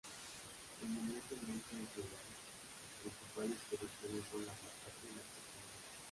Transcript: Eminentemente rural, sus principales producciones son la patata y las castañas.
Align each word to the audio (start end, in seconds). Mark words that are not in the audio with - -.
Eminentemente 0.81 1.75
rural, 1.95 2.73
sus 3.03 3.11
principales 3.13 3.57
producciones 4.01 4.25
son 4.31 4.45
la 4.47 4.51
patata 4.51 5.01
y 5.03 5.15
las 5.15 5.25
castañas. 5.27 5.27